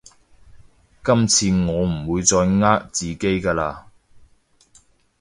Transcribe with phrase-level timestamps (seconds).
[1.03, 3.83] 今次我唔會再呃自己㗎喇